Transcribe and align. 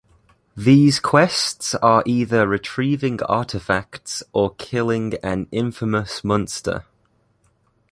These 0.57 0.99
quests 0.99 1.75
are 1.75 2.01
either 2.07 2.47
retrieving 2.47 3.21
artifacts 3.21 4.23
or 4.33 4.55
killing 4.55 5.13
an 5.21 5.45
infamous 5.51 6.23
monster. 6.23 6.87